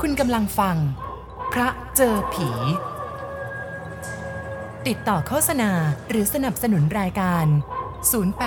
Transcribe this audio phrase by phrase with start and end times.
[0.00, 0.76] คุณกำลังฟัง
[1.52, 2.50] พระเจอผี
[4.86, 5.70] ติดต่อโฆษณา
[6.08, 7.46] หรือสนับสนุนรายการ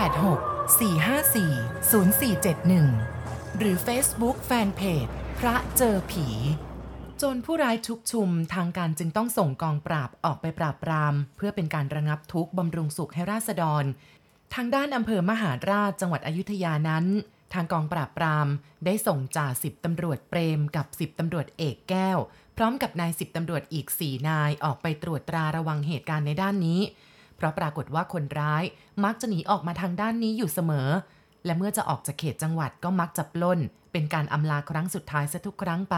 [0.10, 6.28] 086 454 0471 หรือ Facebook Fanpage พระเจอผี
[7.18, 13.84] โจรผู้ร้ายชุกชุมทางการจึงต้องส่งกองปราบออกไปปราบปราม เพื่อเป็นการระงับทุกข์บำรุงสุขให้ราษฎร
[14.54, 17.05] ทางด้านอำเภอมหาราชจังหวัดอยุธยานั้น
[17.55, 18.48] ทางกองปราบปราม
[18.85, 22.17] ได้ส่งจ่าสิบตำรวจเปรมกับสิบตำรวจเอกแก้ว
[22.57, 26.81] พร้อมกับนายสิบตำรวจอีกสี่นายออกไปตรวจตราระวังเหตุการณ์ในด้านนี้
[27.38, 28.63] เพราะปรากฏว่าคนร้าย
[29.03, 30.89] มักจะหนีออกมาทางด้านนี้อยู่เสมอ
[31.45, 33.59] และเมื่อจะออกจากเขตจังหวัดก็มักจะปล้น
[33.91, 35.97] เป็นการอำลาครั้งสุดท้ายซะทุกครั้งไป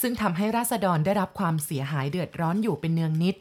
[0.00, 3.36] ซึ่งทำให้ราษฎรได้รับความเสียหายเดือดร้อนอยู่เป็นเนืองนิด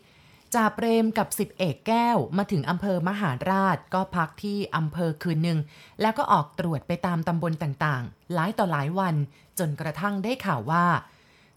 [0.53, 5.59] จ่าเปรมกับสิบเอกแก้วมาถึงอำเภอมหาราชก็พักที่อำเภอคืนหนึ่ง
[6.01, 9.15] แล้วก็ออกตรวจไปตามตำบลต่างๆ หลายต่อหลายวัน
[9.59, 10.85] จนกระทั่งได้ข่าวว่า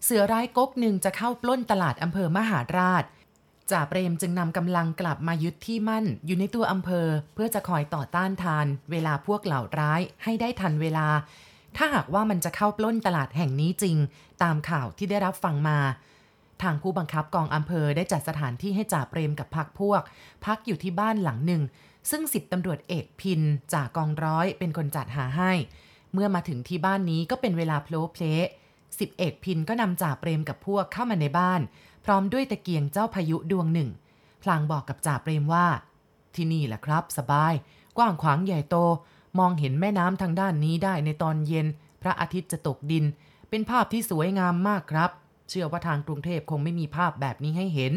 [0.03, 3.03] เสือร้ายก๊กหนึ่งจะเข้าปล้นตลาดอำเภอมหาราช
[3.71, 11.07] จ่าเปรมจึงนำกำลังกลับมายึดที่มั่นอยู่ในตัวอำเภอ เพื่อจะคอยต่อต้านทาน เวลาพวกเหล่าร้ายให้ได้ทันเวลา
[11.77, 13.97] ถ้าหากว่ามันจะเข้าปล้นตลาดแห่งนี้จริง
[14.43, 15.79] ตามข่าวที่ได้รับฟังมา
[16.63, 20.01] ทางผู้บังคับกองอำเภอได้จัดสถานที่ให้จ่าเปรมกับพักพวก
[20.45, 21.61] พักอยู่ที่บ้านหลังหนึ่ง
[22.09, 23.41] ซึ่งสิบตำรวจเอกพิน
[23.73, 25.51] จากกองร้อยเป็นคนจัดหาให้
[26.13, 28.23] เมื่อมาถึงที่บ้านนี้ก็เป็นเวลาโพลเพล
[28.99, 31.61] สิบเอกพินก็นำจ่าเปรมกับพวกเข้ามาในบ้าน
[32.05, 33.89] พร้อมด้วยตะเกียงเจ้าพายุดวงหนึ่ง
[34.43, 35.67] พลางบอกกับจ่าเปรมว่า
[36.35, 37.53] ที่นี่แหละครับ สบาย
[37.97, 38.75] กว้างขวางใหญ่โต
[39.39, 41.67] มองเห็นแม่น้ำทางด้านนี้ได้ในตอนเย็น
[42.01, 43.05] พระอาทิตย์จะตกดิน
[43.49, 45.11] เป็นภาพที่สวยงามมากครับ
[45.49, 47.93] เชื่อว่าทางกรุงเทพคงไม่มีภาพแบบนี้ให้เห็น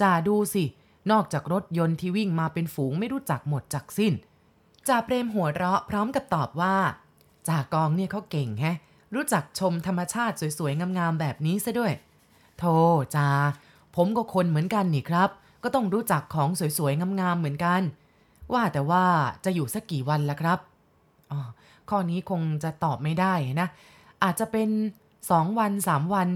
[0.00, 0.64] จ่าดูสิ
[1.10, 4.14] นอกจากรถยนต์ที่วิ่งมาเป็นฝูงไม่รู้จักหมดจักสิ้น
[4.88, 6.76] จ่าเปรมหัวเราะพร้อมกับตอบว่า
[7.48, 8.76] จ่ากองเนี่ยเขาเก่งแฮะ
[9.14, 11.92] รู้จักชมธรรมชาติสวยๆ งามๆ แบบนี้ซะด้วย
[12.58, 12.74] โธ่
[13.16, 13.28] จ่า
[13.96, 15.30] ผมก็คนเหมือนกันนี่ครับ
[15.62, 16.48] ก็ต้องรู้จักของ
[16.78, 17.82] สวยๆ งามๆ เหมือนกัน
[18.52, 19.04] ว่าแต่ว่า
[19.44, 20.58] จะอยู่สักกี่วันละครับ
[21.30, 21.40] อ๋อ
[21.90, 23.68] ข้อนี้คงจะตอบไม่ได้นะ
[24.22, 24.68] อาจจะเป็น
[25.14, 26.28] 2วัน3วัน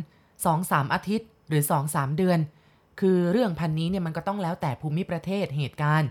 [0.44, 2.38] 2 3 อาทิตย์ หรือ 2 3 เดือน
[3.00, 6.08] คือเรื่องพันนี้เนี่ยมันก็ต้องแล้วแต่ภูมิประเทศเหตุการณ์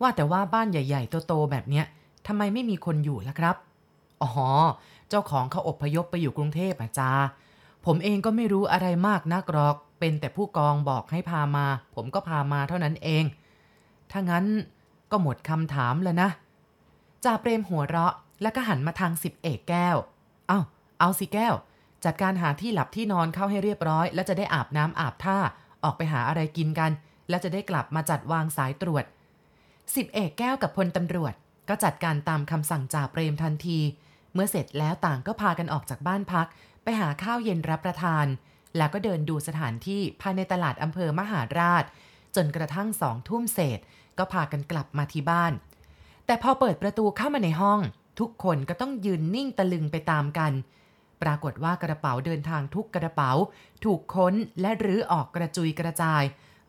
[0.00, 1.84] ว่าแต่ว่าบ้านใหญ่ ๆ โต ๆ แบบเนี้ย
[2.26, 3.56] ทำไมไม่มีคนอยู่ล่ะครับ
[4.22, 4.30] อ๋อ
[5.08, 7.12] เจ้าของเขาอบพยพไปอยู่กรุงเทพอาจา
[7.86, 13.24] ผมเองก็ไม่รู้อะไรมากนักหรอก เป็นแต่ผู้กองบอกให้พามา ผมก็พามาเท่านั้นเอง
[14.10, 14.44] ถ้างั้น
[15.10, 16.30] ก็หมดคำถามแล้วนะ
[17.24, 19.96] จ่าเปรมหัวเราะแล้วก็หันมาทางสิบเอกแก้ว
[20.48, 20.60] เอา้า
[21.00, 21.54] เอาสิแก้ว
[22.04, 25.38] จัดการหาที่หลับที่นอนเข้าให้เรียบร้อย แล้วจะได้อาบน้ำอาบท่า
[25.84, 26.92] ออกไปหาอะไรกินกัน
[27.28, 29.04] แล้วจะได้กลับมาจัดวางสายตรวจ
[29.94, 31.34] สิบเอกแก้วกับพลตำรวจ
[31.68, 33.78] ก็จัดการตามคำสั่งจ่าเปรมทันที
[34.34, 36.46] เมื่อเสร็จแล้วต่างก็พากันออกจากบ้านพัก
[36.82, 38.26] ไปหาข้าวเย็นรับประทาน
[38.76, 41.84] แล้วก็เดินดูสถานที่ภายในตลาดอำเภอมหาราช
[42.36, 43.78] จนกระทั่งสองทุ่มเศษ
[44.18, 45.52] ก็พากันกลับมาที่บ้าน
[46.26, 47.80] แต่พอเปิดประตูเข้ามาในห้อง
[48.20, 50.52] ทุกคนก็ต้องยืนนิ่งตะลึงไปตามกัน
[51.22, 53.32] ปรากฏว่ากระเป๋าเดินทางทุกกระเป๋า
[53.84, 56.22] ถูกค้นและรื้อออกกระจุยกระจาย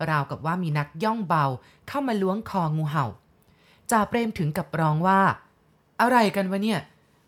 [0.10, 1.46] ราวกับว่ามีนักย่องเบา
[1.88, 3.06] เข้ามาล้วงคองูเห่า
[3.92, 5.22] จ่าเปรมถึงกับร้องว่า
[6.02, 6.80] อะไรกันวะเนี่ย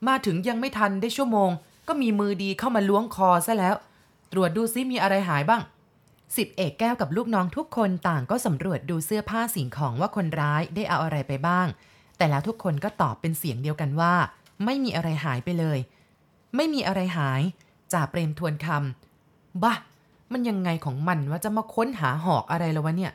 [0.08, 1.50] มาถึงยังไม่ทันได้ชั่วโมง
[1.88, 3.76] ก็มีมือดีเข้ามาล้วงคอซะแล้ว
[4.32, 5.62] ตรวจดูซิมีอะไรหายบ้าง
[6.38, 11.68] สิบเอกแก้วกับลูกน้องทุกคนต่างก็สำรวจดูเสื้อผ้าสิ่งของว่าคนร้ายได้เอาอะไรไปบ้าง
[12.18, 14.14] แต่แล้วทุกคนก็ตอบเป็นเสียงเดียวกันว่า
[14.66, 15.80] ไม่มีอะไรหายไปเลย
[16.56, 17.42] ไม่มีอะไรหาย
[17.94, 19.74] จ่าเปรมทวนคำบ้า
[20.32, 23.12] มันยังไงของมันว่าจะมาค้นหาหอกอะไรแล้ววะเนี่ย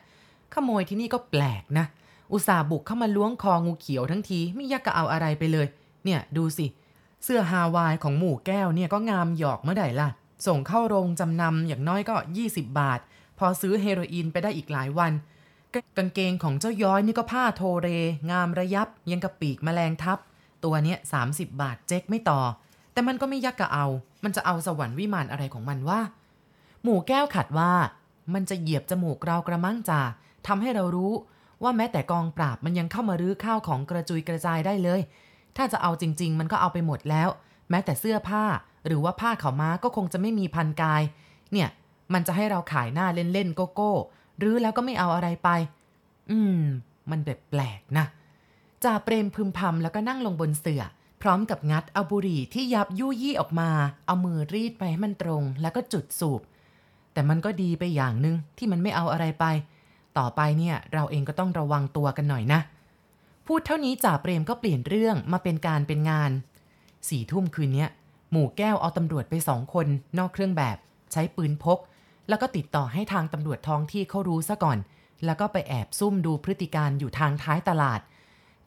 [0.53, 1.85] ขโมยที่นี่ก็แปลกนะ
[2.31, 5.67] อุตส่าห์บุกเข้ามาล้วงคองูเขียวทั้งทีไม่ยากจะเอาอะไรไปเลย
[6.05, 6.65] เนี่ยดูสิ
[7.23, 10.09] เสื้อฮาวายของหมู่แก้วเนี่ยก็งามหยอกเมื่อใดล่ะ
[10.47, 12.15] ส่งเข้าโรงจำนำอย่างน้อยก็
[12.45, 12.99] 20 บาท
[13.37, 15.11] พอซื้อเฮโรอีนไปได้อีกหลายวัน
[15.73, 17.87] กกางเกงของเจ้าย้อยนี่ก็ผ้าโทเร
[18.31, 20.19] งามระยับยังกับปีกแมลงทับ
[20.63, 20.97] ตัวเนี้ย
[21.27, 22.41] 30 บาทเจ๊กไม่ต่อ
[22.93, 23.85] แต่มันก็ไม่ยักกะเอา
[24.23, 25.99] มันจะเอาสวรรค์วิมานอะไรของมันวะ
[26.83, 27.71] หมู่แก้วขัดว่า
[28.33, 30.01] มันจะเหยียบจมูกเรากระมังจ่า
[30.47, 31.13] ทำให้เรารู้
[31.63, 35.01] ว่าแม้แต่กองปราบมันยังเข้ามารื้อข้าวของกระจุยกระจายได้เลย
[35.57, 37.29] ถ้าจะเอาจริง ๆ มันก็เอาไปหมดแล้ว
[37.69, 38.43] แม้แต่เสื้อผ้า
[38.87, 41.01] หรือว่าผ้าขาวม้าก็คงจะไม่มีพันกาย
[41.51, 41.69] เนี่ย
[42.13, 43.93] มันจะให้เราขายหน้าเล่นๆโกโก้
[44.39, 45.49] หรือแล้วก็ไม่เอาอะไรไป
[46.31, 46.61] อืม
[47.11, 48.05] มันแบบแปลกนะ
[48.83, 50.83] จ่าเปรมพึมพำแล้วก็นั่งลงบนเสื่อ
[51.21, 53.69] พร้อมกับงัดเอาบุหรี่ที่ยับยุยี่ออกมา
[54.05, 56.41] เอามือรีดไปให้มันตรง แล้วก็จุดสูบ
[57.13, 59.45] แต่มันก็ดีไปอย่างหนึ่งที่มันไม่เอาอะไรไป
[60.17, 62.59] ต่อไปเนี่ยเราเองก็ต้องระวังตัวกันหน่อยนะ
[63.47, 66.31] พูดเท่านี้จ่าเปรมก็เปลี่ยนเรื่องมาเป็นการเป็นงาน
[67.09, 67.89] สี่ทุ่มคืนเนี้ย
[68.31, 69.87] หมู่แก้วเอาตำรวจไปสองคน
[70.17, 70.77] นอกเครื่องแบบ
[71.11, 71.79] ใช้ปืนพก
[72.29, 74.77] แล้วก็ติดต่อให้ทางตำรวจท้องที่เขารู้ซะก่อน
[75.25, 77.99] แล้วก็ไปแอบซุ่มดูพฤติการอยู่ทางท้ายตลาด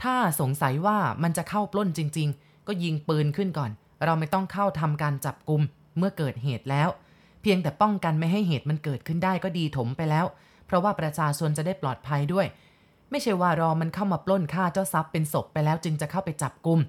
[0.02, 3.70] ถ้าสงสัยว่ามันจะเข้าปล้นจริง ๆ ก็ยิงปืนขึ้นก่อน
[4.04, 5.62] เราไม่ต้องเข้าทำการจับกลุ่ม
[5.98, 6.88] เมื่อเกิดเหตุแล้ว
[7.42, 10.26] เพียงแต่ป้องกันไม่ให้เหตุมันเกิดขึ้นได้ก็ดีถมไปแล้ว
[10.66, 12.46] เพราะว่าประชาชนจะได้ปลอดภัยด้วย
[13.10, 16.80] ไม่ใช่ว่ารอมันเข้ามาปล้นฆ่าเจ้าทรัพย์เป็นศพไปแล้วจึงจะเข้าไปจับกลุ่ม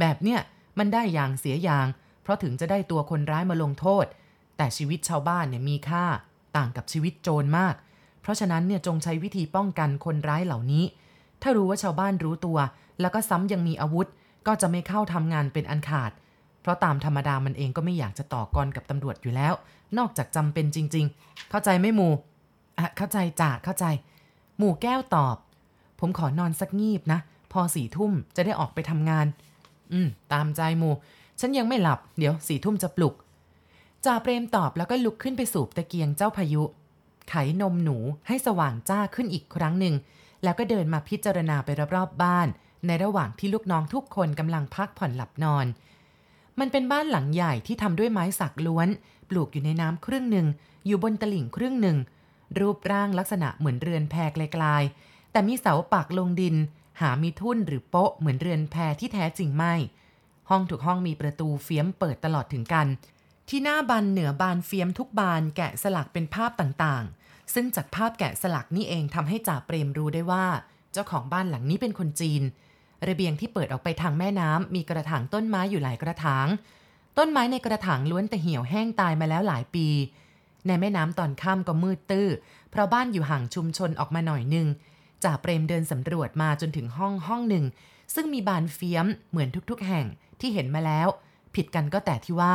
[0.00, 0.40] แบบเนี้ย
[0.78, 1.86] มันได้อย่างเสียอย่าง
[2.22, 4.04] เพราะถึงจะได้ตัวคนร้ายมาลงโทษ
[4.56, 6.04] แต่ชีวิตชาวบ้านเนี่ยมีค่า
[6.56, 7.74] ต่างกับชีวิตโจรมาก
[8.22, 10.84] เพราะฉะนั้นเนี่ยจงใช้วิธีป้องกันคนร้ายเหล่านี้
[11.42, 12.58] ถ้ารู้ว่าชาวบ้านรู้ตัว
[13.00, 14.06] แล้วก็ซ้ำยังมีอาวุธ
[14.46, 16.10] ก็จะไม่เข้าทำงานเป็นอันขาด
[16.60, 19.54] เพราะตามธรรมดามันเองก็ไม่อยากจะต่อกรกับตำรวจอยู่แล้ว
[19.98, 22.08] นอกจากจำเป็นจริง ๆ เข้าใจไหมหมู
[22.78, 23.84] อะเข้าใจจ่าเข้าใจ
[24.58, 25.36] หมู่แก้วตอบ
[26.00, 27.20] ผมขอนอนสักงีบนะ
[27.52, 29.26] พอสี่ทุ่มจะได้ออกไปทำงาน
[29.92, 30.90] อืม ตามใจหมู
[31.40, 33.14] ฉันยังไม่หลับ เดี๋ยวสี่ทุ่มจะปลุก
[34.04, 36.62] จ่าเปรมตอบแล้วก็ลุกขึ้นไปสูบตะเกียงเจ้าพายุ
[37.28, 37.96] ไขนมหนู
[38.28, 39.94] ให้สว่างจ้าขึ้นอีกครั้งหนึ่ง
[40.42, 42.48] แล้วก็เดินมาพิจารณาไปรอบๆบ้าน
[42.86, 45.66] ในระหว่างที่ลูกน้องทุกคนกำลังพักผ่อนหลับนอน
[46.58, 48.88] มันเป็นบ้านหลังใหญ่ที่ทำด้วยไม้สักล้วน
[49.28, 50.46] ปลูกอยู่ในน้ำครึ่งหนึ่ง
[50.86, 51.98] อยู่บนตลิ่งครึ่งหนึ่ง
[52.58, 56.56] รูปร่างลักษณะเหมือนเรือนแพไกลๆแต่มีเสาปักลงดิน
[57.00, 59.74] หามีทุ่นหรือโป๊ะเหมือนเรือนแพที่แท้จริงไม่
[60.50, 62.86] ห้องทุกห้องมีประตูเฟี้ยมเปิดตลอดถึงกัน
[63.48, 67.19] ที่หน้าบานเหนือบานเฟี้ยมทุกบานแกะสลักเป็นภาพต่างๆ
[67.54, 70.44] ซึ่งจากภาพแกะสลักนี่เองทำให้จ่าเปรมรู้ได้ว่า
[70.92, 72.42] เจ้าของบ้านหลังนี้เป็นคนจีน
[73.08, 76.46] ระเบียงที่เปิดออกไปทางแม่น้ำมีกระถางต้นไม้อยู่หลายกระถาง
[77.18, 79.88] ต้นไม้ในกระถางล้วนแต่เหี่ยวแห้งตายมาแล้วหลายปี
[80.66, 82.28] ในแม่น้ำตอนค่ำก็มืดตื้อ
[82.70, 84.66] เพราะบ้านอยู่ห่างชุมชนออกมาหน่อยหนึ่ง
[85.24, 87.64] จ่าเปรมเดินสำรวจมาจนถึงห้องห้องหนึ่ง
[88.14, 90.06] ซึ่งมีบานเฟี้ยมเหมือนทุกๆ แห่ง
[90.40, 91.08] ที่เห็นมาแล้ว
[91.54, 92.54] ผิดกันก็แต่ที่ว่า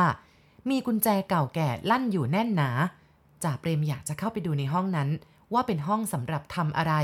[0.70, 2.70] มีกุญแจเก่าแก่ลั่นอยู่แน่นหนา
[3.46, 5.08] จ่าเปรมอยากจะเข้าไปดูในห้องนั้น
[5.54, 6.94] ว่าเป็นห้องสำหรับทำอะไร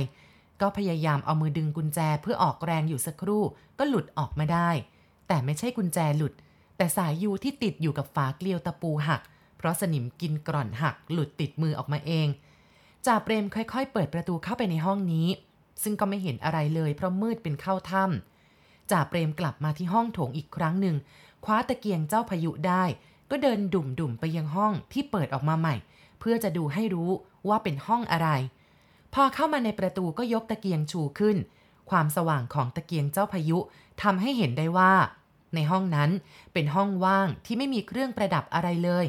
[0.61, 3.43] ก็พยายามเอามือดึงกุญแจเพื่อออกแรงอยู่สักครู่
[3.79, 4.71] ก็หลุดออกมาได้
[5.29, 6.33] แต่ไม่ใช่กุญแจหลุด
[6.77, 9.23] แต่สายยูที่ติดอยู่กับฝาเกลียวตะปูหัก
[9.57, 12.29] เพราะสนิมกินกร่อนหัก หลุดติดมือออกมาเอง
[13.07, 15.29] จ่าเปรมค่อยๆ เปิดประตูเข้าไปในห้องนี้
[15.83, 20.97] ซึ่งก็ไม่เห็นอะไรเลยเพราะมืดเป็นเข้าถ้ำจ่าเปรมกลับมาที่ห้องโถงอีกครั้งหนึ่ง
[21.45, 22.85] คว้าตะเกียงเจ้าพายุได้
[23.31, 25.75] ก็เดินดุ่มๆไปยังห้องที่เปิดออกมาใหม่
[26.25, 27.11] เพื่อจะดูให้รู้
[27.49, 28.29] ว่าเป็นห้องอะไร
[29.15, 31.37] พอเข้ามาในประตูก็ยกตะเกียงชูขึ้น
[31.91, 33.59] ความสว่างของตะเกียงเจ้าพายุ
[34.03, 34.93] ทำให้เห็นได้ว่า
[35.55, 36.11] ในห้องนั้น
[36.53, 39.07] เป็นห้องว่างที่ไม่มีเครื่องประดับอะไรเลย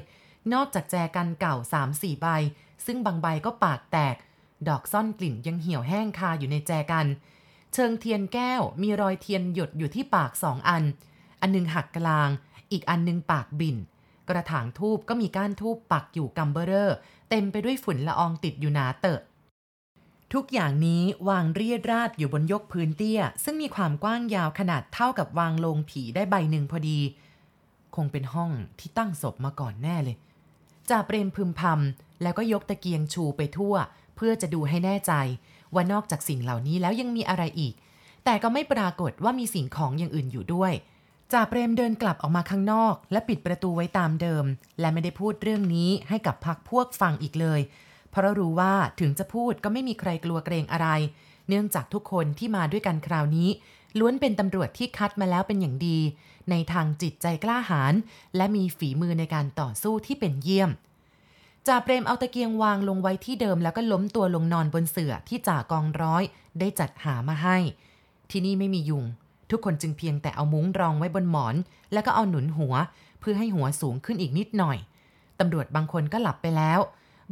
[0.53, 1.55] นอกจากแจกันเก่า
[1.89, 2.27] 3-4ใบ
[2.85, 4.15] ซึ่งบางใบก็ปากแตก
[4.67, 7.07] ดอกซ่อนกลิ่นยังเหี่ยวแห้งคาอยู่ในแจกัน
[7.73, 10.83] เชิงเทียนแก้วมีรอยเทียนหยดอยู่ที่ปากสองอัน
[11.41, 12.29] อันหนึงหักกลาง
[12.71, 13.77] อีกอันหนึงปากบิ่น
[14.29, 16.95] กระถางทูบก็มีก้านทูบปักอยู่กำเบอเรอร์
[17.29, 19.19] เต็มไปด้วยฝุ่นละอองติดอยู่หนาเตอะ
[20.33, 26.99] ทุกอย่างนี้วางเรียดราดอยู่บนยกพื้นเตี้ย ซึ่งมีความกว้างยาวขนาดเท่ากับวางลงผีได้ใบหนึ่งพอดี
[27.95, 30.17] คงเป็นห้องที่ตั้งศพมาก่อนแน่เลย
[30.89, 33.75] จ่าเปรมพึมพำแล้วก็ยกตะเกียงชูไปทั่ว
[34.15, 35.13] เพื่อจะดูให้แน่ใจ
[35.73, 37.73] ว่านอกจากสิ่งเหล่านี้แล้วยังมีอะไรอีก
[38.25, 40.73] แต่ก็ไม่ปรากฏว่ามีสิ่งของอย่างอื่นอยู่ด้วย
[41.33, 44.45] จ่าเปรมเดินกลับออกมาข้างนอก และปิดประตูไว้ตามเดิม
[44.79, 47.59] และไม่ได้พูดเรื่องนี้ให้กับพักพวกฟังอีกเลย
[48.11, 50.87] เพราะรู้ว่าถึงจะพูดก็ไม่มีใครกลัวเกรงอะไร
[51.47, 53.49] เนื่องจากทุกคนที่มาด้วยกันคราวนี้
[53.99, 55.99] ล้วนเป็นตำรวจที่คัดมาแล้วเป็นอย่างดี
[56.49, 57.93] ในทางจิตใจกล้าหาญ
[58.35, 60.71] และมีฝีมือในการต่อสู้ที่เป็นเยี่ยม
[61.67, 66.23] จ่าเปรมเอาตะเกียงวางลงไว้ที่เดิมแล้วก็ล้มตัวลงนอนบนเสื่อที่จ่ากองร้อย
[66.59, 67.57] ได้จัดหามาให้
[68.31, 69.05] ที่นี่ไม่มียุง
[69.49, 71.55] ทุกคนจึงเพียงแต่เอามุ้งรองไว้บนหมอน
[71.93, 72.75] แล้วก็เอาหนุนหัว
[73.19, 74.77] เพื่อให้หัวสูงขึ้นอีกนิดหน่อย
[75.39, 76.79] ตำรวจบางคนก็หลับไปแล้ว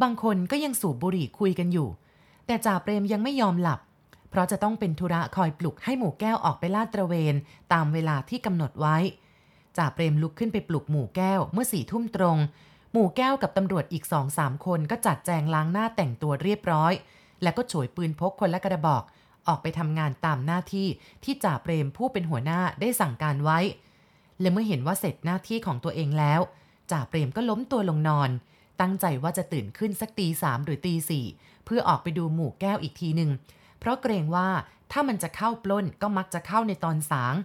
[0.02, 1.90] บางคนก็ยังสูบบุหรี่คุยกันอยู่
[2.46, 3.80] แต่จ่าเปรมยังไม่ยอมหลับ
[4.30, 7.36] เพราะจะต้องเป็นธุระคอยปลุกให้หมู่แก้วออกไปลาดตระเวน
[7.74, 8.98] ตามเวลาที่กำหนดไว้
[9.78, 12.38] จ่าเปรมลุกขึ้นไปปลุกหมู่แก้วเมื่อสี่ทุ่มตรง
[12.94, 16.94] หมู่แก้วกับตำรวจอีกสองสามคนก็จัดแจงล้างหน้าแต่งตัวเรียบร้อย
[17.44, 19.04] แล้วก็โฉยปืนพกคนละกระบอก
[19.48, 20.88] ออกไปทำงานตามหน้าที่
[21.24, 23.60] ที่จ่าเปรมผู้เป็นหัวหน้าได้สั่งการไว้
[24.42, 26.42] และเมื่อเห็นว่าเสร็จหน้าที่ของตัวเองแล้ว
[26.92, 28.30] จ่าเปรมก็ล้มตัวลงนอน
[28.82, 31.26] ตั้งใจว่าจะตื่นขึ้นสักตีสามหรือตีสี่
[31.66, 33.32] เพื่อออกไปดูหมู่แก้วอีกทีหนึ่ง
[33.80, 34.50] เพราะเกรงว่า
[34.92, 37.36] ถ้ามันจะเข้าปล้นก็มักจะเข้าในตอนสาง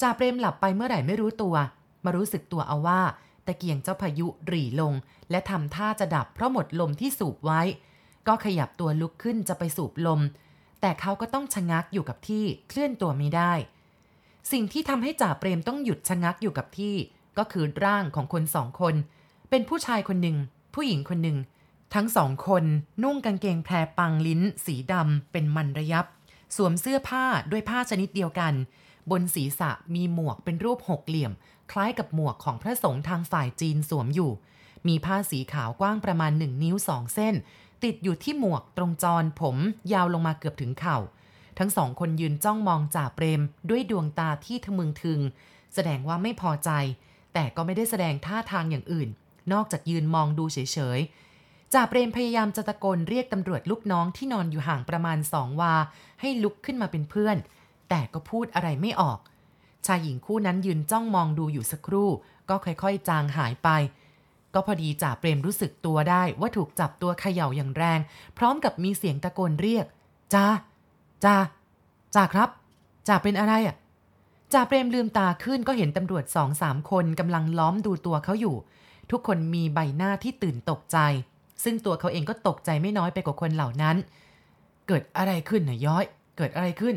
[0.00, 1.54] จ่าเปรมหลับไปเมื่อไหร่ไม่รู้ตัว
[2.04, 3.00] มารู้สึกตัวเอาว่า
[3.46, 4.92] ตะเกียงเจ้าพายุหรี่ลง
[5.30, 7.60] และทำท่าจะดับเพราะหมดลมที่สูบไว้
[8.26, 10.20] ก็ขยับตัวลุกขึ้นจะไปสูบลม
[10.86, 13.52] แต่เขาก็ต้องชะงักอยู่กับที่เคลื่อนตัวไม่ได้
[14.52, 16.94] สิ่งที่ทำให้จ่าเปรมต้องหยุดชะงักอยู่กับที่
[17.38, 18.94] ก็คือร่างของคนสองคน
[19.50, 20.36] เป็นผู้ชายคนหนึ่ง
[20.74, 21.38] ผู้หญิงคนหนึ่ง
[21.94, 22.64] ทั้งสองคน
[23.02, 26.06] นุ่งกางเกงแพรปังลิ้น สีดำเป็นมันระยับ
[26.56, 28.54] สวมเสื้อผ้าด้วยผ้าชนิดเดียวกัน
[29.10, 31.32] บนศีรษะมีหมวกเป็นรูปหกเหลี่ยม
[31.70, 34.32] คล้ายกับหมวกของพระสงฆ์ทางฝ่ายจีนสวมอยู่
[34.88, 37.34] มีผ้าสีขาวกว้างประมาณหนึ่งนิ้วสองเส้น
[37.84, 39.56] ติดอยู่ที่หมวกตรงจรผม
[39.92, 40.98] ยาวลงมาเกือบถึงเข่า
[41.58, 45.20] ทั้งสองคนยืนจ้องมองจ่าเปรมด้วยดวงตาที่ทะมึงทึง
[45.74, 46.70] แสดงว่าไม่พอใจ
[47.34, 49.08] แต่ก็ไม่ได้แสดงท่าทางอย่างอื่น
[49.52, 50.58] นอกจากยืนมองดูเฉ
[50.96, 55.74] ยๆจ่าเปรมพยายามจะตะโกนเรียกตำรวจลูกน้องที่นอนอยู่ห่างประมาณสองวา
[56.20, 57.36] ให้ลุกขึ้นมาเป็นเพื่อน
[57.88, 59.18] แต่ก็พูดอะไรไม่ออก
[59.86, 62.10] ชายหญิงคู่นั้นยืนจ้องมองดูอยู่สักครู่
[62.48, 63.68] ก็ค่อยๆ จางหายไป
[64.54, 68.00] ก็พอดีจ่าเปรมรู้สึกตัวได้ว่าถูกจับตัวเขย่าอย่างแรง
[68.38, 69.86] พร้อมกับมีเสียงตะโกนเรียก
[70.34, 70.46] จ่า
[71.24, 71.36] จ่า
[72.14, 72.48] จ่าครับ
[73.08, 73.76] จ่าเป็นอะไรอะ
[74.52, 78.56] จ่าเปรมลืมตาขึ้นก็เห็นตำรวจสองสามคนกำลังล้อมดูตัวเขาอยู่
[79.10, 80.98] ทุกคนมีใบหน้าที่ตื่นตกใจ
[81.64, 83.96] ซึ่งตัวเขาเองก็ตกใจไม่น้อยไปกว่าคนเหล่านั้น
[84.88, 86.04] เกิดอะไรขึ้นนะย้อย
[86.36, 86.94] เกิดอะไรขึ้น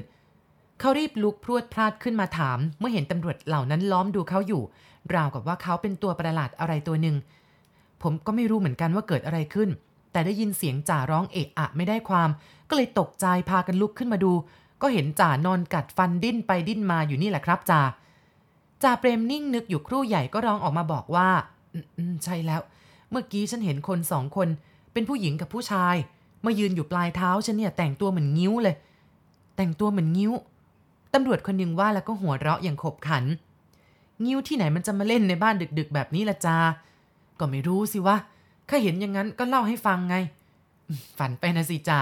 [0.80, 4.64] เขารีบลุกพรวดพลาดขึ้นมาถาม เมื่อเห็นตำรวจเหล่านั้นล้อมดูเขาอยู่
[5.16, 7.16] ราวกับว่าเขาเป็นตัวประหลาดอะไรตัวหนึ่ง
[8.04, 9.70] ผมก็ไม่รู้เหมือนกันว่าเกิดอะไรขึ้น
[10.12, 12.30] แต่ได้ยินเสียงจ่าร้องเอะอะไม่ได้ความ
[12.70, 14.34] ก็เลยตกใจพากันลุกขึ้นมาดู
[14.82, 17.82] ก็เห็นจ่านอนกัดฟันดิ้นไปดิ้นมาอยู่นี่แหละครับจ่า
[18.84, 21.30] จ่าเปรมนิ่งนึกอยู่ครู่ใหญ่ก็ร้องออกมาบอกว่า
[21.98, 22.62] อืมใช่แล้ว
[23.12, 24.48] เมื่อกี้ฉันเห็นคนสองคน
[24.94, 25.96] เป็นผู้หญิงกับผู้ชาย
[26.46, 28.76] มายืนอยู่ปลายเท้าฉันเนี่ยแต่งตัวเหมือนงิ้วเลย
[29.56, 30.34] แต่งตัวเหมือนงิ้ว
[31.14, 33.24] ตำรวจคนหนึ่งว่าแล้วก็หัวเราะอย่างขบขัน
[34.26, 36.58] งิ้วที่ไหนมันจะมาเล่นในบ้านดึก ๆ แบบนี้ละจา
[37.40, 38.18] ก็ไม่รู้สิวะ
[38.70, 40.16] ข้าเห็นอย่างนั้นก็เล่าให้ฟังไง
[41.18, 42.00] ฝันไปนะสิจ่า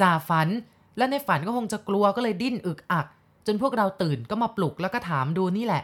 [0.00, 0.48] จ่าฝัน
[0.96, 3.06] และในฝันก็คงจะกลัวก็เลยดิ้นอึกอัก
[3.46, 5.82] จนพวกเราตื่นก็มาปลุกแล้วก็ถามดูนี่แหละ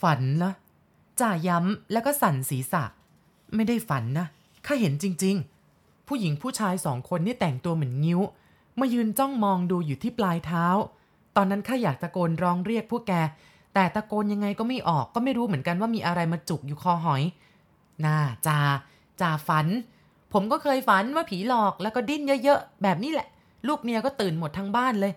[0.00, 0.52] ฝันเหรอ
[1.20, 2.84] จ่าย้ำแล้วก็สั่นศีรษะ
[3.54, 4.26] ไม่ได้ฝันนะ
[4.66, 5.36] ข้าเห็นจริง
[5.72, 8.20] ๆ ผู้หญิงผู้ชายสองคนนี่แต่งตัวเหมือนงิ้ว
[8.80, 10.66] มายืนจ้องมองดูอยู่ที่ปลายเท้า
[11.36, 13.12] ตอนนั้นข้าอยากตะโกนร้องเรียกพวกแก
[13.74, 17.22] แต่ตะโกนยังไงก็ไม่ออกก็ไม่รู้เหมือนกันว่ามีอะไรมาจุกอยู่คอหอย
[18.04, 18.58] น่าจา
[19.20, 19.66] จาฝัน
[20.32, 23.28] ผมก็เคยฝันว่าผีหลอกแล้วก็ดิ้นเยอะๆ แบบนี้แหละ
[23.68, 25.12] ลูกเมียก็ตื่นหมดทั้งบ้านเลย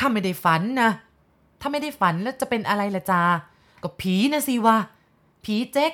[0.00, 0.90] ข้าไม่ได้ฝันนะ
[1.60, 3.22] ถ้าไม่ได้ฝันแล้วจะเป็นอะไรละจา
[3.82, 4.76] ก็ผีนะสิวะ
[5.44, 5.92] ผีเจ๊ก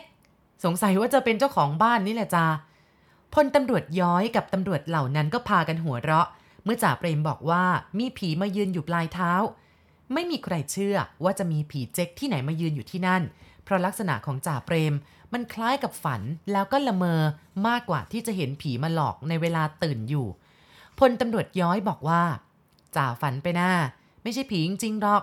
[0.64, 2.46] สงสัยว่าจะเป็นเจ้าของบ้านนี่แหละจา
[3.34, 6.26] พลตำรวจย้อยกับตำรวจเหล่านั้นก็พากันหัวเราะ
[6.64, 7.64] เมื่อจ่าเปรมบอกว่า
[7.98, 9.32] มีผีมายืนอยู่ปลายเท้า
[10.12, 13.22] ไม่มีใครเชื่อว่าจะมีผีเจ๊กที่ไหนมายืนอยู่ที่นั่น
[13.66, 14.94] เพราะลักษณะของจ่าเปรม
[15.32, 17.20] มันคล้ายกับฝันแล้วก็ละเมอ
[17.68, 20.26] มากกว่าที่จะเห็นผีมาหลอกในเวลาตื่นอยู่
[20.98, 22.22] พลตำรวจย้อยบอกว่า
[22.96, 23.72] จ่าฝันไปหน้า
[24.22, 25.22] ไม่ใช่ผีจริงๆหรอก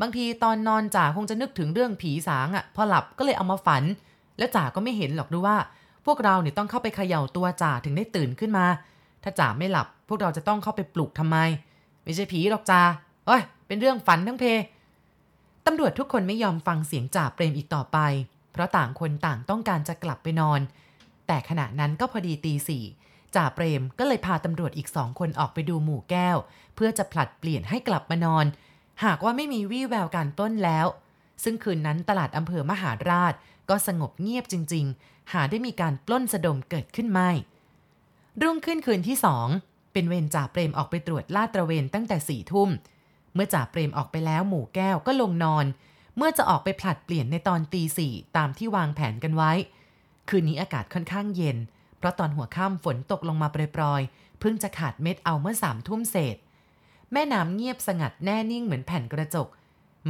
[0.00, 3.82] บางทีตอนนอนจ่าคงจะนึกถึงเรื่องผีสางอะ่ะพอหลับก็เลยเอามาฝัน
[4.38, 5.56] แล้วจ่าก็ไม่เห็นหรอกดูว่า
[6.06, 8.66] พวกเราเนี่ยต้องเข้าไปเขย่าตัวจ่าถึงได้ตื่นขึ้นมา
[9.22, 11.36] ถ้าจ่าไม่หลับ พวกเราจะต้องเข้าไปปลุกทำไม
[12.04, 12.80] ไม่ใช่ผีหรอกจ่า
[13.26, 14.44] เอ้ยเป็นเรื่องฝันทั้งเพ
[15.66, 17.98] ตำรวจทุกคนไม่ยอมฟังเสียงจ่าเปรมอีกต่อไป
[18.52, 20.60] เพราะต่างคนต่างต้องการจะกลับไปนอน
[21.26, 22.84] แต่ขณะนั้นก็พอดีตีสี่
[23.34, 26.36] จ่าเปรมก็เลยพาตำรวจอีกสองคนออกไปดูหมู่แก้ว
[26.74, 28.46] เพื่อจะผลัดเปลี่ยนให้กลับมานอน
[29.04, 30.86] หากว่าไม่มีวี่แววการปล้นแล้ว
[31.44, 33.34] ซึ่งคืนนั้นตลาดอำเภอมหาราช
[33.70, 37.30] ก็สงบเงียบจริง ๆ หาได้มีการปล้นสะดมเกิดขึ้นไม่
[38.42, 39.48] รุ่งขึ้นคืนที่สอง
[39.92, 42.70] เป็นเวรจ่าเปรมออกไปตรวจลาดตระเวนตั้งแต่สี่ทุ่ม
[43.34, 45.66] เมื่อจ่าเปรมออกไปแล้วหมู่แก้วก็ลงนอน
[46.16, 49.52] เมื่อจะออกไปผลัดเปลี่ยนในตอนตีสี่ตามที่วางแผนกันไว้
[50.28, 51.58] คืนนี้อากาศค่อนข้างเย็น
[51.98, 56.36] เพราะตอนหัวค่ำฝนตกลงมาปรอยๆเพิ่งจะขาดเม็ดเอาเมื่อสามทุ่มเศษ
[57.12, 59.48] แม่น้ำเงียบสงัดแน่นิ่งเหมือนแผ่นกระจก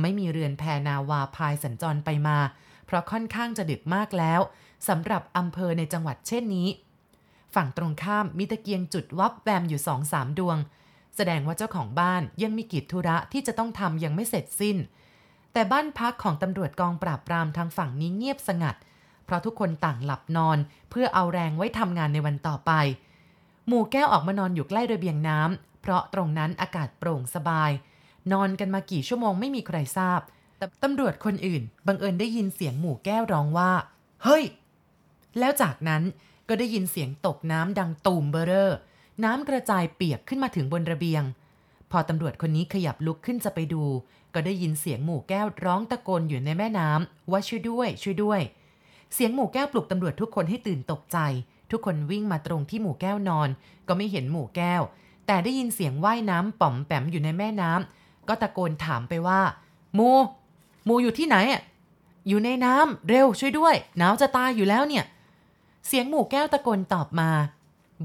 [0.00, 2.38] ไม่มีเรือนแพนาวาพายสัญจรไปมา
[2.87, 4.40] เพราะค่อนข้างจะดึกมากแล้ว
[4.88, 6.69] สำหรับอำเภอในจังหวัดเช่นนี้
[7.54, 10.59] ฝั่งตรงข้ามมีตะเกียงจุดวับแวมอยู่สองสามดวง
[11.16, 14.76] แสดงว่าเจ้าของบ้านยังมีกิจธุระที่จะต้องทำยังไม่เสร็จสิ้น
[15.52, 18.76] แต่บ้านพักของตำรวจกองปราบปรามทางฝั่งนี้เงียบสงัด
[19.25, 20.59] เพราะทุกคนต่างหลับนอน
[20.90, 22.73] เพื่อเอาแรงไว้ทำงานในวันต่อไป
[23.68, 27.71] หมู่แก้วออกมานอนอยู่ใกล้ระเบียงน้ำเพราะตรงนั้นอากาศโปร่งสบาย
[28.33, 30.21] นอนกันมากี่ชั่วโมงไม่มีใครทราบ
[30.59, 33.73] แต่ตำรวจคนอื่น บังเอิญได้ยินเสียงหมู่แก้วร้องว่า
[34.25, 34.44] เฮ้ย
[35.38, 36.02] แล้วจากนั้น
[36.49, 38.78] ก็ได้ยินเสียงตกน้ำดังตูมเบอเรอร์
[39.25, 41.23] น้ำกระจายเปียกขึ้นมาถึงบนระเบียง
[41.90, 43.83] พอตำรวจคนนี้ขยับลุกขึ้นจะไปดู
[44.35, 48.40] ก็ได้ยินเสียงหมู่แก้วร้องตะโกนอยู่ในแม่น้ำว่าช่วยด้วย ช่วยด้วย
[49.14, 51.18] เสียงหมู่แก้วปลุกตำรวจทุกคนให้ตื่นตกใจ
[51.71, 53.49] ทุกคนวิ่งมาตรงที่หมู่แก้วนอน
[53.88, 54.83] ก็ไม่เห็นหมู่แก้ว
[55.26, 59.40] แต่ได้ยินเสียงว่ายน้ำป๋อมแปมอยู่ในแม่น้ำก็ตะโกนถามไปว่า
[59.94, 60.09] หมู
[60.85, 61.62] หมูอยู่ที่ไหนอะ
[62.28, 65.04] อยู่ในน้ำเร็วช่วยด้วยหนาวจะตายอยู่แล้วเนี่ย
[65.87, 67.30] เสียงหมู่แก้วตะโกนตอบมา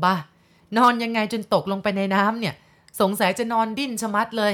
[0.04, 0.16] บ้า
[0.78, 2.56] นอนยังไงจนตกลงไปในน้ำเนี่ย
[3.00, 4.54] สงสัยจะนอนดิ้นชะมัดเลย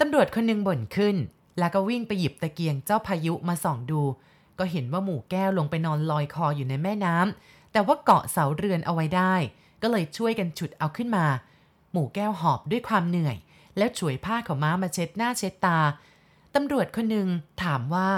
[0.00, 1.16] ตำรวจคนหนึ่งบ่นขึ้น
[1.58, 4.02] แล้วก็วิ่งไปหยิบตะเกียงเจ้าพายุมาส่องดู
[4.58, 9.34] ก็เห็นว่าหมู่แก้วลงไปนอนลอยคออยู่ในแม่น้ำแต่ว่าเกาะเสาเรือนเอาไว้ได้
[9.82, 11.26] ก็เลยช่วยกันฉุดเอาขึ้นมา
[11.92, 13.36] หมู่แก้วหอบด้วยความเหนื่อย
[13.76, 15.78] แล้วฉวยผ้าขาวม้ามาเช็ดหน้าเช็ดตา
[16.54, 17.28] ตำรวจคนหนึ่ง
[17.62, 18.08] ถามว่า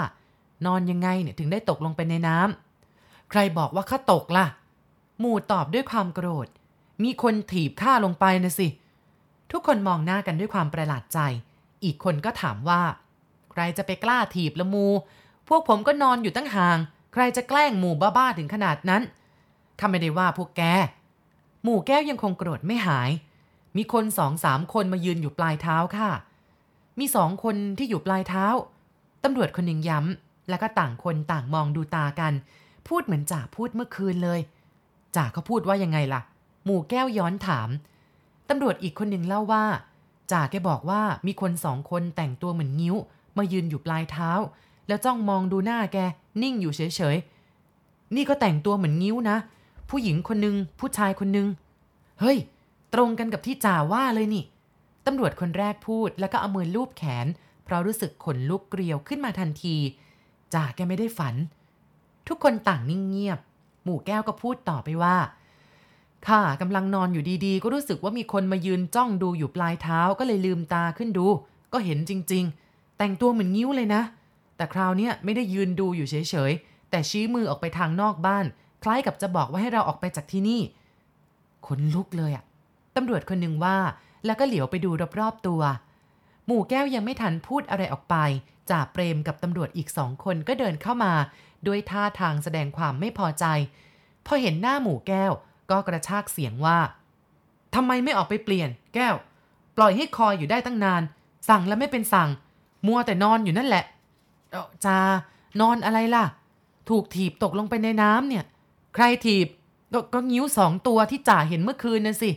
[0.65, 4.45] นอนยังไงเนี่ยถึงได้ตกลงไปในน้ำใครบอกว่าข้าตกล่ะ
[5.19, 6.47] หมู่ตอบด้วยความโกรธ
[7.03, 8.67] มีคนถีบข้าลงไปนะสิ
[9.51, 11.19] ทุกคนมองหน้ากันด้วยความประหลาดใจ
[11.83, 12.81] อีกคนก็ถามว่า
[13.51, 14.87] ใครจะไปกล้าถีบละมู
[15.47, 16.77] พวกผมก็นอนอยู่ตั้งห่าง
[17.13, 19.01] ใครจะแกล้งหมู่บ้าๆถึงขนาดนั้น
[19.79, 20.63] ข้าไม่ได้ว่าพวกแก
[21.63, 23.09] หมู่แก้วยังคงโกรธไม่หาย
[23.77, 26.09] มีคนสองสามคนมายืนอยู่ปลายเท้าค่ะ
[26.99, 28.45] มีสองคนที่อยู่ปลายเท้า
[29.23, 32.33] ตำรวจคนหนึ่งย้ำ แล้วก็ต่างคนต่างมองดูตากัน
[32.87, 34.39] พูดเหมือนจ่าพูดเมื่อคืนเลย
[35.15, 36.21] จ่าเขาพูดว่ายังไงล่ะ
[36.65, 37.69] หมู่แก้วย้อนถาม
[38.49, 39.65] ตำรวจอีกคนหนึ่งเล่าว่า
[40.31, 42.95] จ่าแกบอกว่ามีคนสองคนแต่งตัวเหมือนงิ้ว
[43.37, 44.31] มายืนอยู่ปลายเท้า
[44.87, 45.97] แล้วจ้องมองดูหน้าแก
[46.41, 46.81] นิ่งอยู่เฉ
[47.15, 49.37] ยๆ นี่ก็แต่งตัวเหมือนงิ้วนะ
[49.89, 51.47] ผู้หญิงคนหนึ่งผู้ชายคนหนึ่ง
[52.19, 52.37] เฮ้ย
[52.93, 54.43] ตรงกันกับที่จ่าว่าเลยนี่
[55.05, 57.27] ตำรวจคนแรกพูดแล้วก็เอามือลูบแขน
[57.63, 59.75] เพราะรู้สึกขนลุกเกลียวขึ้นมาทันที
[60.53, 61.35] จ่าแกไม่ได้ฝัน
[62.27, 63.39] ทุกคนต่างนิ่งเงียบ
[63.83, 65.15] หมู่แก้วก็พูดต่อไปว่า
[66.27, 71.25] ข้ากำลังนอนอยู่ดีๆ ก็รู้สึกว่ามีคนมายืนจ้องดูอยู่ปลายเท้าก็เลยลืมตาขึ้นดู
[71.73, 74.01] ก็เห็นจริง ๆ แต่งตัวเหมือนงิ้วเลยนะ
[74.55, 78.45] แต่คราวนี้ไม่ได้ยืนดูอยู่เฉยๆ แต่ชี้มือออกไปทางนอกบ้าน
[78.83, 80.61] คล้ายกับจะบอกว่าให้เราออกไปจากที่นี่
[81.67, 82.43] ขนลุกเลยอะ
[82.95, 83.77] ตำรวจคนหนึ่งว่า
[84.25, 85.61] แล้วก็เหลียวไปดูรอบๆตัว
[86.45, 88.15] หมู่แก้วยังไม่ทันพูดอะไรออกไป
[88.69, 91.13] จ่าเปรมกับตำรวจอีกสองคนก็เดินเข้ามา
[91.67, 93.45] ด้วยท่าทางแสดงความไม่พอใจ
[94.25, 95.31] พอเห็นหน้าหมู่แก้ว
[95.71, 96.79] ก็กระชากเสียงว่า
[97.75, 99.15] ทำไมไม่ออกไปเปลี่ยน แก้ว
[99.77, 101.01] ปล่อยให้คอยอยู่ได้ตั้งนาน
[101.49, 102.29] สั่งแล้วไม่เป็นสั่ง
[102.87, 103.85] มัวแต่นอนอยู่นั่นแหละ
[104.53, 104.99] จ้าจา
[105.61, 106.25] นอนอะไรล่ะ
[106.89, 108.43] ถูกถีบตกลงไปในน้ำเนี่ย
[108.95, 109.47] ใครถีบ
[110.03, 112.31] กก็งิ้วสองตัวที่จ่าเห็นเมื่อคืนน่ะสิ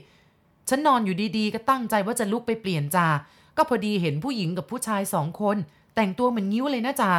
[0.69, 3.09] ฉันนอนอยู่ดีๆ ก็ตั้งใจว่าจะลุกไปเปลี่ยนจ่า
[3.57, 5.57] ก็พอดีเห็นผู้หญิงกับผู้ชายสองคน
[5.95, 7.13] แต่งตัวเหมือนงิ้วเลยนะจ่า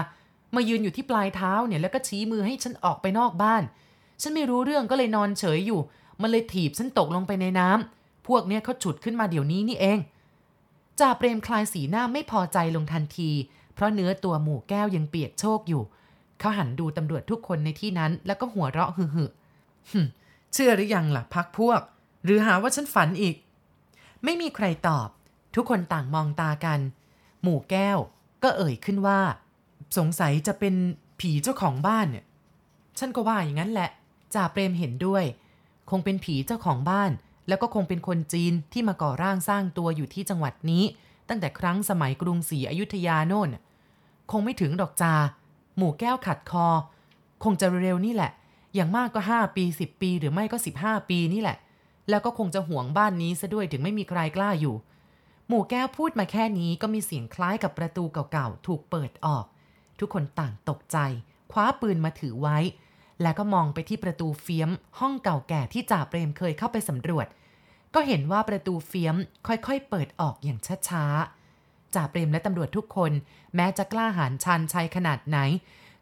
[0.55, 3.63] มายืนอยู่ที่ปลายเท้าเนี่ยแล้วก็ชี้มือให้ฉันออกไปนอกบ้าน
[4.21, 5.79] ฉันไม่รู้เรื่องก็เลยนอนเฉยอยู่
[6.21, 9.99] มันเลยถีบฉันตกลงไปในน้ำพวกเนี้ยเขาฉุดขึ้นมาเดี๋ยวนี้นี่เอง
[10.99, 13.31] จ่าเปรมคลายสีหน้าไม่พอใจลงทันที
[13.73, 15.83] เพราะเนื้อตัวหมู่แก้วยังเปียกโชกอยู่
[16.39, 20.01] เขาหันดูตำรวจทุกคนในที่นั้น แล้วก็หัวเราะหึ่ๆหึ
[20.53, 21.81] เชื่อหรือยังล่ะพักพวก
[22.23, 23.35] หรือหาว่าฉันฝันอีก
[24.23, 25.07] ไม่มีใครตอบ
[25.55, 26.79] ทุกคนต่างมองตากัน
[27.43, 27.97] หมู่แก้ว
[28.43, 29.19] ก็เอ่ยขึ้นว่า
[29.97, 30.75] สงสัยจะเป็น
[31.19, 32.25] ผีเจ้าของบ้านเนี่ย
[32.99, 33.89] ฉันก็ว่าอย่างนั้นแหละ
[34.35, 35.23] จ่าเปรมเห็นด้วย
[35.89, 37.11] คงเป็นผีเจ้าของบ้าน
[37.47, 40.83] แล้วก็คงเป็นคนจีนที่มาก่อร่างสร้างตัวอยู่ที่จังหวัดนี้
[41.29, 43.49] ตั้งแต่ครั้งสมัยกรุงศรีอยุธยาโน่น
[44.31, 45.13] คงไม่ถึงดอกจา
[45.77, 46.67] หมู่แก้วขัดคอ
[47.43, 48.31] คงจะเร็วนี่แหละ
[48.75, 51.57] อย่างมากก็ 5 ปี 10 ปีหรือไม่ก็ 15 ปีนี่แหละ
[52.09, 54.75] แล้วก็คงจะห่วงบ้านนี้ซะด้วยถึงไม่มีใครกล้าอยู่
[55.47, 59.45] หมู่แก้วพูดมาแค่นี้ก็มีเสียงคล้ายกับประตูเก่าๆถูกเปิดออก
[59.99, 60.97] ทุกคนต่างตกใจ
[61.51, 62.57] คว้าปืนมาถือไว้
[63.21, 67.27] แล้วก็มองไปที่ประตูเฟียม ห้องเก่าแก่ที่จ่าเปรมเคยเข้าไปสำรวจ
[67.93, 69.15] ก็เห็นว่าประตูเฟียม
[69.47, 73.11] ค่อยๆ เปิดออกอย่างช้าๆจ่าเปรมและตำรวจทุกคน
[73.55, 75.37] แม้จะกล้าหาญชันชัยขนาดไหน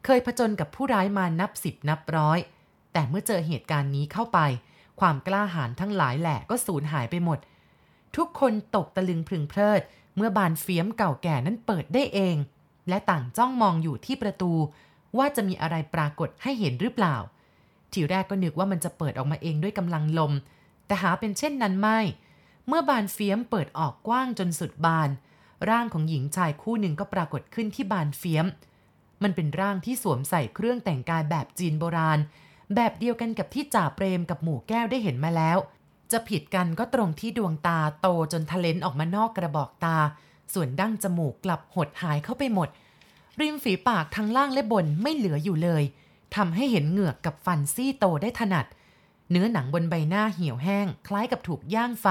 [0.05, 2.39] เคยผจญกับผู้ร้ายมานับสิบนับร้อย
[2.93, 4.39] แต่เมื่อเจอเหตุการณ์นี้เข้าไป
[4.99, 7.39] ความกล้าหาญทั้งหลายแหละก็สูญหายไปหมด
[8.15, 9.81] ทุกคนตกตะลึงพึงเพลิด
[10.15, 12.35] เมื่อบานเฟียมเก่าแก่นั้นเปิดได้เอง
[12.89, 14.51] และต่างจ้องมองอยู่ที่ประตู
[15.17, 17.15] ว่าจะมีอะไรปรากฏให้เห็นหรือเปล่า
[17.93, 20.33] ทีแรกก็นึกว่ามันจะเปิดออกมาเองด้วยกำลังลม
[20.85, 21.99] แต่หาเป็นเช่นนั้นไม่
[22.67, 25.09] เมื่อบานเฟียมเปิดออกกว้างจนสุดบาน
[25.69, 28.45] ร่างของหญิงชายคู่หนึ่งก็ปรากฏขึ้นที่บานเฟียม
[29.23, 32.19] มันเป็นร่างที่สวมใส่เครื่องแต่งกายแบบจีนโบราณ
[32.75, 35.57] แบบเดียวกันกับที่จ่าเปรมกับหมู่แก้วได้เห็นมาแล้ว
[36.11, 39.97] จะผิดกันก็ตรงที่ดวงตาโตจนทะเลนออกมานอกกระบอกตา
[40.53, 42.69] ส่วนดั้งจมูกกลับหดหายเข้าไปหมด
[43.41, 45.83] ริมฝีปากทั้งล่างและบนไม่เหลืออยู่เลย
[46.35, 48.65] ทำให้เห็นเหงือกกับฟันซี่โตได้ถนัด
[49.31, 52.07] เนื้อหนังบนใบหน้าเหี่ยวแห้ง คล้ายกับถูกย่างไฟ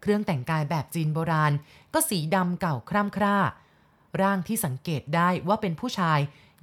[0.00, 1.52] เครื่องแต่งกายแบบจีนโบราณ
[1.94, 3.36] ก็สีดำเก่าคร่ำคร่า
[4.22, 6.18] ร่างที่สังเกตได้ว่าเป็นผู้ชาย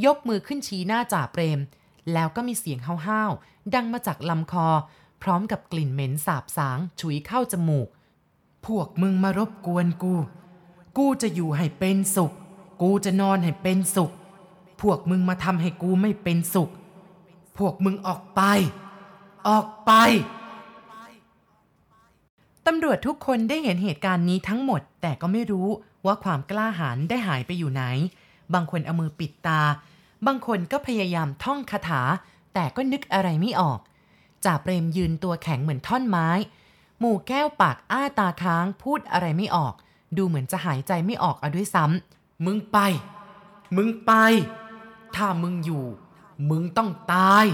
[0.06, 1.60] ยกมือขึ้นชี้หน้าจ่าเปรม
[2.14, 4.68] แล้วก็มีเสียงห้าวๆดังมาจากลำคอ
[5.24, 7.88] พร้อมกับกลิ่นเหม็นสาบสางฉุยเข้าจมูก
[8.66, 10.16] พวกมึงมารบกวนกู
[10.98, 12.34] กูจะอยู่ให้เป็นสุข
[12.82, 14.12] กูจะนอนให้เป็นสุข
[14.82, 16.70] พวกมึงมาทำให้กูไม่เป็นสุข
[17.58, 18.42] พวกมึงออกไป
[19.48, 19.92] ออกไป
[22.68, 25.68] ตำรวจทุกคนได้เห็นเหตุการณ์นี้ทั้งหมด แต่ก็ไม่รู้
[26.06, 27.84] ว่าความกล้าหาญได้หายไปอยู่ไหน
[28.54, 29.62] บางคนเอามือปิดตา
[30.28, 32.02] บางคนก็พยายามท่องคาถา
[32.54, 33.80] แต่ก็นึกอะไรไม่ออก
[34.46, 36.30] จ่าเปรมยืนตัวแข็งเหมือนท่อนไม้
[37.00, 39.74] หมู่แก้วปากอ้าตาค้างพูดอะไรไม่ออก
[40.18, 42.78] ดูเหมือนจะหายใจไม่ออกเอาด้วยซ้ำ มึงไป
[43.76, 44.12] มึงไป
[45.16, 45.86] ถ้ามึงอยู่
[46.50, 47.46] มึงต้องตาย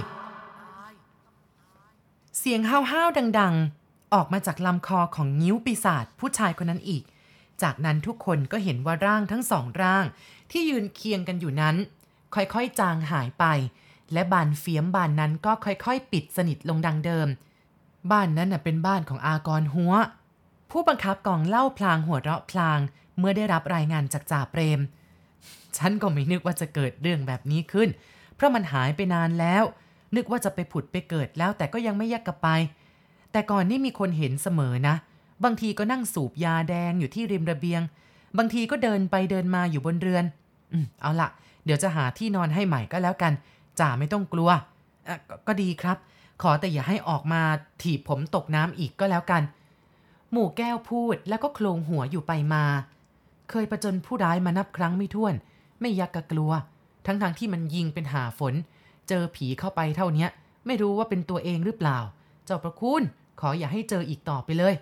[2.37, 7.03] เสียงห้าวๆดัง ๆ ออกมาจากลำคอของนิ้วปีศาจผู้ชายคนนั้นอีก
[7.61, 10.05] จากนั้นทุกคนก็เห็นว่าร่างทั้งสองร่าง
[10.51, 11.75] ที่ยืนเคียงกันอยู่นั้น
[12.35, 13.45] ค่อยๆจางหายไป
[14.13, 17.27] และบานเฟียมบานนั้นก็ค่อยๆ ปิดสนิทลงดังเดิม
[18.11, 19.93] บ้านนั้นน่ะเป็นบ้านของอากรหัว
[20.71, 22.79] ผู้บังคับกองเล่าพลางหัวเราะพลาง
[23.19, 24.79] เมื่อได้รับรายงานจากจ่าเปรม
[25.77, 27.89] ฉันก็ไม่นึกว่าจะเกิดเรื่องแบบนี้ขึ้น
[28.36, 29.63] เพราะมันหายไปนานแล้ว
[30.15, 32.49] นึกว่าจะไปผุดไปเกิดแล้วแต่ก็ยังไม่แยกกลับไป
[33.32, 34.95] แต่ก่อนนี่มีคนเห็นเสมอนะ
[35.43, 37.82] บางทีก็นั่งสูบยาแดงอยู่ที่ริมระเบียง
[38.38, 40.25] บางทีก็เดินไปเดินมาอยู่บนเรือน
[40.71, 41.29] อืมเอาละ
[41.65, 43.34] เดี๋ยวจะหาที่นอนให้ใหม่ก็แล้วกัน
[43.79, 44.49] จ่าไม่ต้องกลัว
[45.08, 45.97] อะกก็ดีครับ
[46.41, 47.41] ขอแต่อย่าให้ออกมา
[47.82, 49.41] ถีบผมตกน้ำอีกก็แล้วกัน
[50.32, 52.63] หมู่แก้วพูดแล้วก็โคลงหัวอยู่ไปมา
[53.49, 55.33] เคยประจนผู้ร้ายมานับครั้งไม่ถ้วน
[55.81, 56.51] ไม่ยักกะกลัว
[57.05, 58.53] ทั้งๆทที่มันยิงเป็นหาฝน
[59.09, 60.27] เจอผีเข้าไปเท่านี้
[60.65, 61.99] ไม่รู้ว่าเป็นตัวเองหรือเปล่า
[62.45, 63.03] เจ้าประคุณ
[63.39, 64.73] ขออย่าให้เจออีกต่อไปเลย